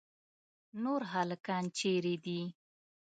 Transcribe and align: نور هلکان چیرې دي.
نور 0.83 1.01
هلکان 1.13 1.63
چیرې 1.77 2.15
دي. 2.25 2.41